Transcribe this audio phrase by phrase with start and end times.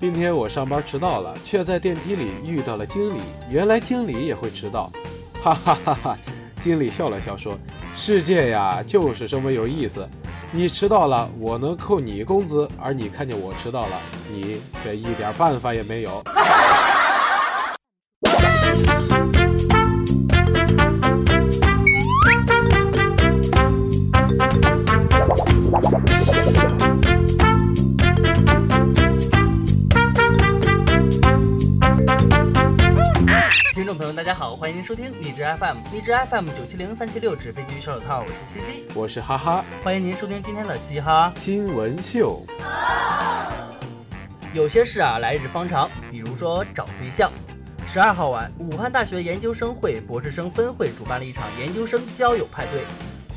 [0.00, 3.20] 今天我上班迟到了，却在电梯里遇到了经理。
[3.50, 4.92] 原来经理也会迟到，
[5.42, 6.16] 哈哈哈哈！
[6.60, 7.58] 经理笑了笑说
[7.98, 10.08] ：“世界呀，就是这么有意思。
[10.52, 14.00] 你迟到了，我能扣你工资；而你看见我迟到了，
[14.30, 16.22] 你却一点办法也没有。”
[34.88, 42.42] 收听荔枝 FM，荔枝 FM 九七零三七六纸飞机小手套，我是西西，我是哈哈，欢迎您收听今天的嘻哈新闻秀。
[44.54, 47.30] 有些事啊，来日方长，比如说找对象。
[47.86, 52.80] 十二号晚，武汉大学研究生会博士生分会主办了一场研究生交友派对。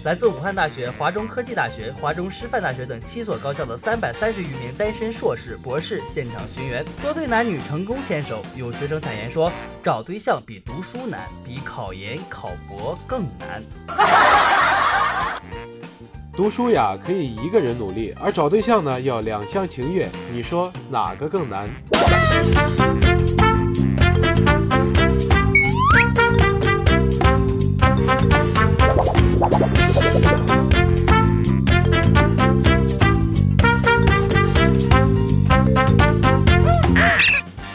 [0.03, 8.43] 来自武汉大学、华中科技大学、华中师范大学等七所高校的三百三十余名单身硕士、博士现场寻缘，多对男女成功牵手。
[8.55, 9.51] 有学生坦言说，
[9.83, 13.61] 找对象比读书难，比考研考博更难。
[16.33, 20.09] 读书呀，可以一个人努力，而找对象呢，要两厢情愿。
[20.31, 21.69] 你说哪个更难？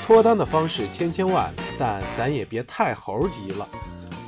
[0.06, 3.66] 脱单的方式千千万，但咱也别太猴急了。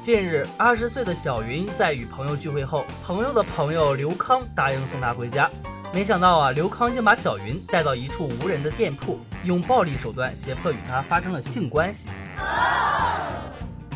[0.02, 5.48] 近日，二十岁的小云在与朋友聚会后，朋友的朋友刘康答应送她回家，
[5.94, 12.08] 没想到啊，刘康竟把小云带到一处无人的店铺，用暴力手段胁迫与她发生了性关系。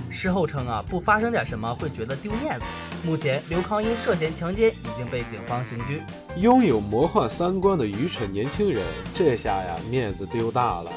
[0.09, 2.65] 事后称啊，不发生点什么会觉得丢面子。
[3.03, 6.01] 目前，刘康因涉嫌强奸已经被警方刑拘。
[6.37, 10.93] 拥有魔幻三观的愚蠢年轻人，这下呀面子丢大了。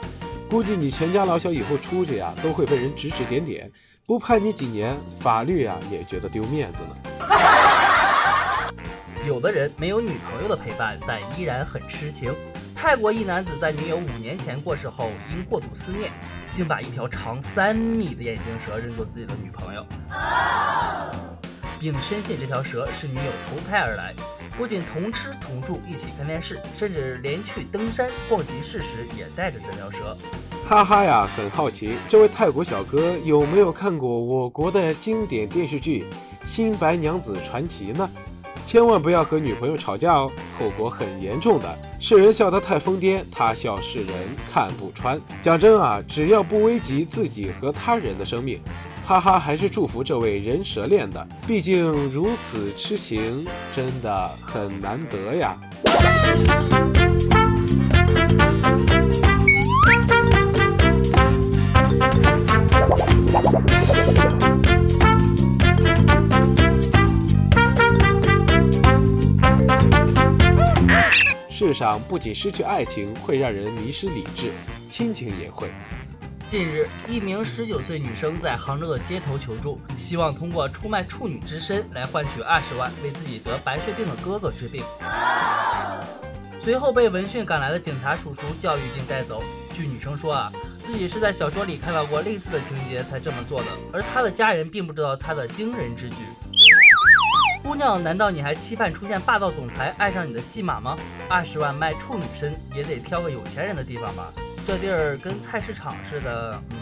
[0.49, 3.69] 估计你全家老小以后出去呀，都会被人指指点点，
[4.05, 6.95] 不判你几年，法律啊也觉得丢面子呢。
[9.27, 12.33] 有的人没有女朋友的陪伴，但依然很痴情。
[12.75, 16.11] 泰国一男子在女友五年前过世后，因过度思念，
[16.51, 19.83] 竟把一条长三米的眼镜蛇认作自己的女朋友，
[21.79, 24.13] 并深信这条蛇是女友投胎而来。
[24.57, 30.17] 不仅同吃同住，一起看电视，甚至连去登山、逛集市时也带着这条蛇。
[30.65, 36.05] 哈哈呀，很好奇，这位泰国小哥有没有看过我国的经典电视剧
[36.47, 38.09] 《新白娘子传奇》呢？
[38.65, 41.77] 千万不要和女朋友吵架哦，后果很严重的。
[41.99, 44.09] 世人笑他太疯癫，他笑世人
[44.51, 45.21] 看不穿。
[45.41, 48.59] 讲真啊，只要不危及自己和他人的生命。
[49.05, 51.79] 哈哈，还是祝福这位人蛇恋的，毕竟
[52.09, 55.55] 如此痴情真的很难得呀。
[71.47, 74.51] 世上不仅失去爱情会让人迷失理智，
[74.89, 75.69] 亲情也会。
[76.47, 84.83] 近日，一名十九岁女生在杭州的街头求助，希望通过出卖处女之身来换取二十万，为自己得白血病的哥哥治病。
[86.59, 89.43] 随后被闻讯赶来的警察叔叔教育并带走。
[89.73, 90.51] 据女生说啊，
[90.83, 96.17] 自己是在小说里看到过类似的情节才这么做的，而她的家人并不知道她的惊人之举。
[97.63, 100.95] 姑娘，难道你还期盼出现霸道总裁爱上你的戏码吗？
[101.27, 104.31] 二十万卖处女身也得挑个有钱人的地方吧。
[104.65, 106.77] 这地儿跟菜市场似的，嗯，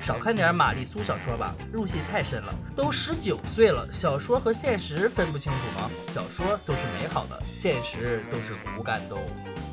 [0.00, 2.54] 少看点玛丽苏小说吧，入戏太深了。
[2.74, 5.90] 都十九岁了，小说和现实分不清楚吗？
[6.12, 9.16] 小说都是美好的，现实都是骨感的，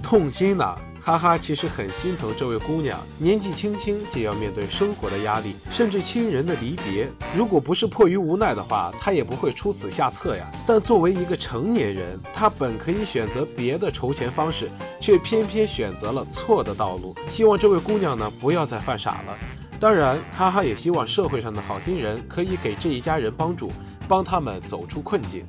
[0.04, 0.78] 痛心呐！
[1.02, 7.08] 哈哈，其实很心疼这位姑娘，年纪轻轻就要面对生活的压力，甚至亲人的离别。
[7.38, 10.52] 如果不是迫于无奈的话，她也不会出此下策呀。
[10.66, 14.68] 但作为一个成年人，她本可以选择别的筹钱方式，
[15.00, 17.16] 却偏偏选择了错的道路。
[17.30, 19.38] 希望这位姑娘呢，不要再犯傻了。
[19.80, 23.72] 当然，哈哈也希望社会上的好心人可以给这一家人帮助，
[24.08, 25.46] 帮他们走出困境。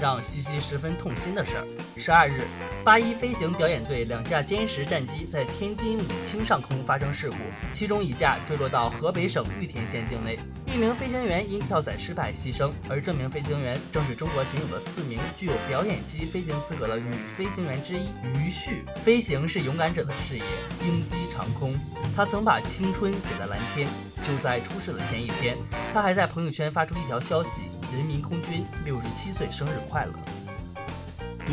[0.00, 1.66] 让西西十分痛心的事儿：
[1.96, 2.42] 十二日，
[2.84, 7.36] 八一飞行表演队两架歼十战机在天津武清上空发生事故，
[7.72, 18.84] 其中一架坠落到河北省玉田县境内，一名飞行员因跳伞失败牺牲，而这名飞行员正是中国仅有的四名具有表演机飞行资格的女飞行员之一于旭。
[19.04, 20.44] 飞行是勇敢者的事业，
[20.84, 21.74] 鹰击长空，
[22.14, 23.88] 他曾把青春写在蓝天。
[24.26, 25.56] 就在出事的前一天，
[25.94, 27.60] 他还在朋友圈发出一条消息。
[27.94, 30.12] 人民空军六十七岁生日快乐！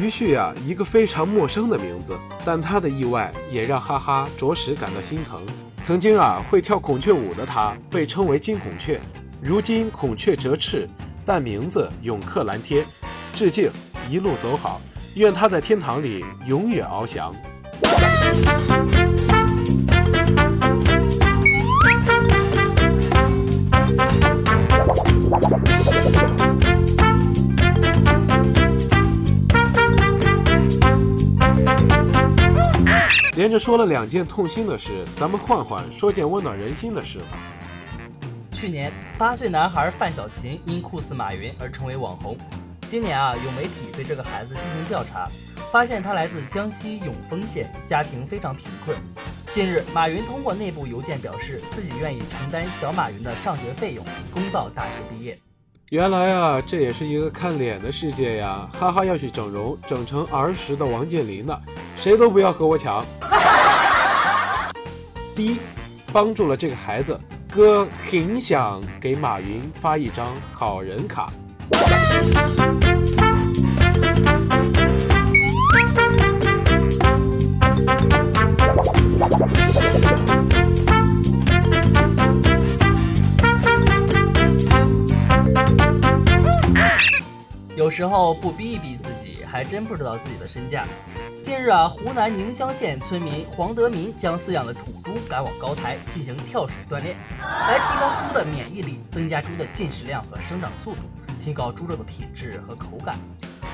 [0.02, 5.40] 于旭呀，一个非常陌生的名字，但他的意外也让哈哈着实感到心疼。
[5.82, 9.00] 曾经啊，会跳孔雀舞的他被称为金孔雀，
[9.42, 10.90] 如今孔雀折翅，
[11.24, 12.84] 但名字永刻蓝天。
[13.36, 13.70] 致敬，
[14.10, 14.82] 一路走好，
[15.16, 17.34] 愿他在天堂里永远翱翔。
[33.54, 37.38] 着说了两件痛心的事，咱们换换说件温暖人心的事吧。
[38.52, 42.36] 去年，八岁男孩范小勤因酷似马云而成为网红。
[42.88, 45.30] 今年啊，有媒体对这个孩子进行调查，
[45.72, 48.98] 发现他来自江西永丰县，家庭非常贫困。
[49.52, 54.04] 近日，马云通过内部邮件表示，自己愿意承担小马云的上学费用，
[54.34, 55.38] 供到大学毕业。
[55.92, 58.68] 原来啊，这也是一个看脸的世界呀！
[58.72, 61.56] 哈哈，要去整容，整成儿时的王健林呢，
[61.96, 63.06] 谁都不要和我抢。
[65.36, 65.60] 第一，
[66.12, 67.20] 帮助了这个孩子，
[67.52, 71.32] 哥很想给马云发一张好人卡。
[87.94, 90.84] 时候不逼一逼自己，还真不知道自己的身价。
[91.44, 101.02] 近日啊，湖南宁乡县村民黄德民将饲养的土猪赶往高台进行跳水锻炼，来提高猪的免疫力，增加猪的进食量和生长速度，
[101.40, 103.16] 提高猪肉的品质和口感。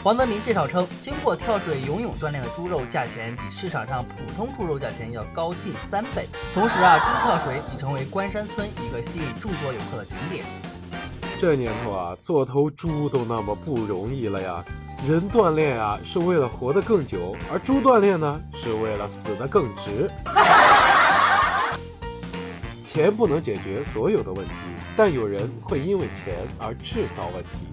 [0.04, 6.28] 黄德民介绍称，经过跳水、游泳锻炼的猪肉价钱比市场上普通猪肉价钱要高近三倍。
[6.54, 10.44] 同时啊，猪跳水已成为关山村一个吸引众多游客的景点。
[11.40, 14.62] 这年头啊，做头猪都那么不容易了呀！
[15.08, 20.12] 人锻炼啊，是为了活得更久，而猪锻炼呢，是为了死得更值。
[22.84, 24.52] 钱不能解决所有的问题，
[24.98, 27.68] 但有人会因为钱而制造问题。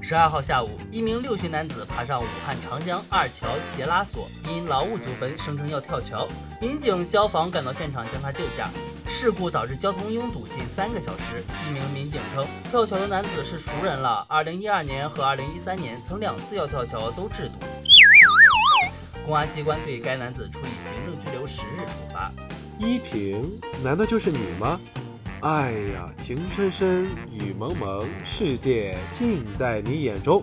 [0.00, 6.28] 十二号下午，一名六旬男子爬上武汉长江二桥斜拉索，因劳务纠纷声称要跳桥，
[6.60, 8.70] 民警、消防赶到现场将他救下。
[9.20, 11.44] 事故导致交通拥堵近三个小时。
[11.68, 17.66] 一名民警称，跳桥的男子是熟人了，二零一二年和二零一三年曾两次要跳桥都制堵。
[19.26, 22.32] 公安机关对该男子处以行政拘留十日处罚。
[22.78, 24.80] 依萍，难道就是你吗？
[25.42, 30.42] 哎呀，情深深，雨蒙蒙，世界尽在你眼中。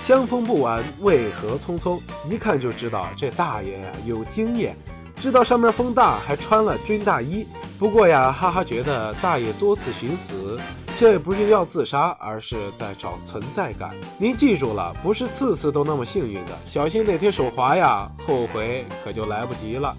[0.00, 2.00] 相逢不晚，为何匆匆？
[2.30, 4.76] 一看就知道这大爷呀有经验。
[5.16, 7.46] 知道上面风大，还穿了军大衣。
[7.78, 10.58] 不过呀，哈哈觉得大爷多次寻死，
[10.96, 13.90] 这不是要自杀，而是在找存在感。
[14.18, 19.96] 您记住了，不是次次都那么幸运的，小心哪天手滑呀，后悔可就来不及了。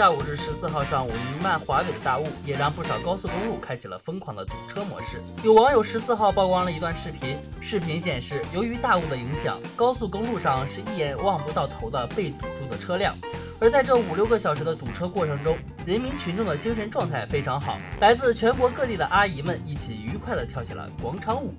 [0.00, 5.20] 下午至十四号上午，弥漫华北的大雾也让不少高速公路开启了疯狂的堵车模式。
[5.44, 13.14] 有网友十四号曝光了一段视频，视频显示，由于大雾的影响，高速公路上是一眼望不到头的被堵住的车辆。
[13.60, 21.54] 而在这五六个小时的堵车过程中，人民群众的精神状态非常好，来自全国各地的阿姨们一起愉快地跳起了广场舞。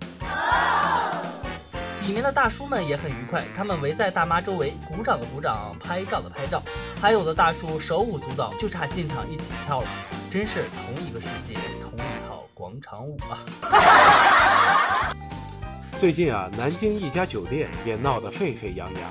[2.01, 6.61] 里面的大叔们也很愉快，他们围在大妈周围，鼓掌的鼓掌，拍照的拍照，
[6.99, 9.87] 还有的大叔手舞足蹈，就差进场一起跳了。
[10.31, 13.37] 真是同一个世界，同一套广场舞啊！
[15.97, 19.01] 最近啊，南京一家酒店也闹得沸沸扬扬。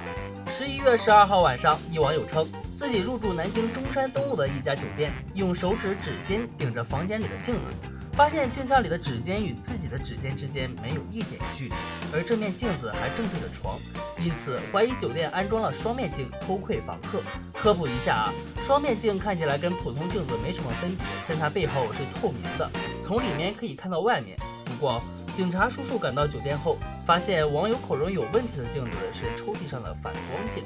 [0.52, 7.60] 十一月十二号晚上，一网友称自己入住南京中山东路的一家酒店，用手指指尖顶着房间里的镜子。
[8.12, 11.74] 发现镜像里的指尖与自己的指尖之间没有一点距离，
[12.12, 13.78] 而这面镜子还正对着床，
[14.18, 17.22] 因此怀疑酒店安装了双面镜偷窥房客。
[17.54, 20.98] 科普一下啊，双面镜看起来跟普通镜子没什么分别，
[21.28, 22.68] 但它背后是透明的，
[23.00, 24.36] 从里面可以看到外面。
[24.66, 25.02] 不过，
[25.34, 30.64] 警察叔叔赶到酒店后，发现网友口中有问题的镜子是抽屉上的反光镜。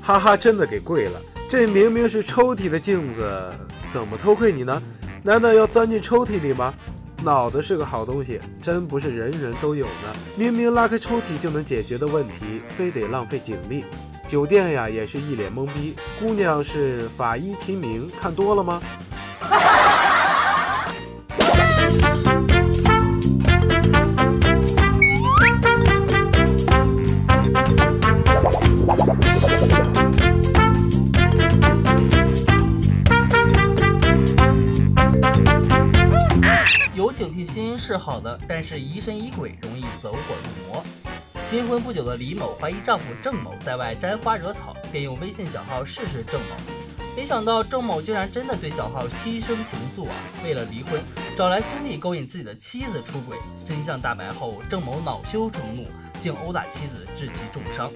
[0.00, 1.20] 哈哈，真的给跪了！
[1.48, 3.52] 这明明是抽屉的镜子，
[3.88, 4.82] 怎么偷窥你呢？
[5.24, 6.74] 难道要钻进抽屉里吗？
[7.22, 10.16] 脑子是个好东西，真不是人人都有呢。
[10.34, 13.84] 明明拉开抽屉就能解决的问题，非得浪费警力。
[14.26, 15.94] 酒店呀，也是一脸懵逼。
[16.18, 18.82] 姑娘是法医秦明看多了吗？
[37.84, 40.84] 是好的，但是疑神疑鬼容易走火入魔。
[41.42, 46.54] 新婚不久的李某怀疑丈夫郑某在外沾花惹草，便用微信小号试试郑某。
[47.16, 50.14] 没想到郑某竟然真的对小号心生情愫啊！
[50.44, 51.02] 为了离婚，
[51.36, 53.36] 找来兄弟勾引自己的妻子出轨。
[53.64, 55.84] 真相大白后，郑某恼羞成怒，
[56.20, 57.90] 竟殴打妻子，致其重伤。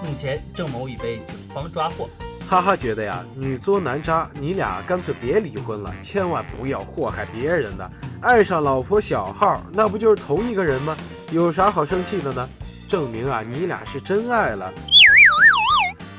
[0.00, 2.08] 目前，郑某已被警方抓获。
[2.48, 7.90] 哈哈，觉得呀，女作男渣，你俩干脆别离婚了，千万不要祸害别人的。
[8.20, 10.96] 爱上老婆小号，那不就是同一个人吗？
[11.32, 12.48] 有啥好生气的呢？
[12.88, 14.72] 证明啊，你俩是真爱了。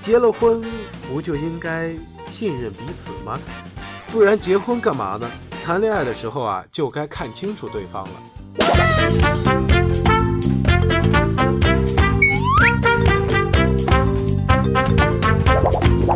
[0.01, 0.61] 结了婚
[1.07, 1.95] 不就应该
[2.27, 3.39] 信任彼此吗？
[4.11, 5.31] 不然结婚干嘛呢？
[5.63, 9.76] 谈恋爱的时候啊，就该看清楚对方了。
[16.07, 16.13] 十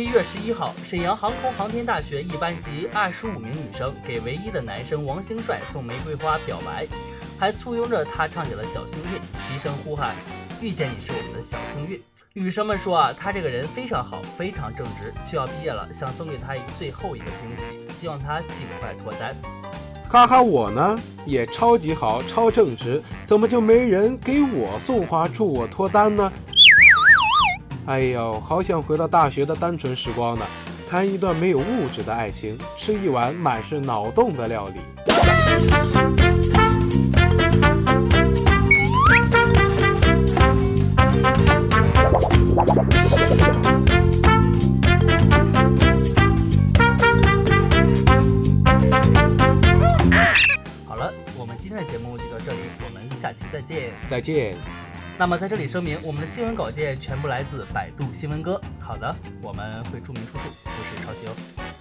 [0.00, 6.86] 一月十一号，沈阳航空航天大学一班级二十五名女生给唯一的男生王兴帅送玫瑰花表白，
[7.36, 10.14] 还簇拥着他唱起了《小幸运》，齐声呼喊
[10.62, 12.00] ：“遇见你是我们的小幸运。”
[12.32, 19.34] 女生们说啊，他这个人非常好，非常正直，就要毕业了，想送给他最后一个惊喜，希望他尽快脱单。
[20.14, 26.32] 哈哈，我呢也超级好，超正直，怎么就没人给我送花祝我脱单呢？
[27.86, 30.46] 哎呦，好想回到大学的单纯时光呢，
[30.88, 34.78] 谈一段没有物质的爱情，吃一碗满是脑洞的料理。
[51.04, 53.92] 了，我们今天的节目就到这里，我们下期再见。
[54.08, 54.56] 再见。
[55.18, 58.60] 那么在这里声明，我们的新闻稿件全部来自百度新闻哥。
[58.80, 61.73] 好的，我们会注明出处，不是抄袭。